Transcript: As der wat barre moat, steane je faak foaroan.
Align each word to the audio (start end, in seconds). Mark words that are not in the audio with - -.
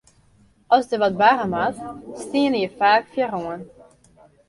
As 0.75 0.85
der 0.89 1.01
wat 1.03 1.19
barre 1.21 1.45
moat, 1.53 1.75
steane 2.23 2.57
je 2.63 2.69
faak 2.79 3.03
foaroan. 3.13 3.61